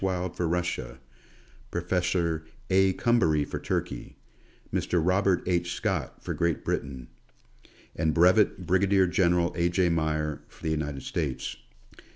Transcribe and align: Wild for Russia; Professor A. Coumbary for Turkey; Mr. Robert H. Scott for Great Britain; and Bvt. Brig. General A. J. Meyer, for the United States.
Wild 0.03 0.35
for 0.35 0.47
Russia; 0.47 0.97
Professor 1.69 2.43
A. 2.71 2.93
Coumbary 2.93 3.45
for 3.45 3.59
Turkey; 3.59 4.15
Mr. 4.73 4.99
Robert 4.99 5.43
H. 5.47 5.75
Scott 5.75 6.23
for 6.23 6.33
Great 6.33 6.65
Britain; 6.65 7.07
and 7.95 8.11
Bvt. 8.15 8.57
Brig. 8.65 9.11
General 9.11 9.53
A. 9.55 9.69
J. 9.69 9.89
Meyer, 9.89 10.41
for 10.47 10.63
the 10.63 10.71
United 10.71 11.03
States. 11.03 11.55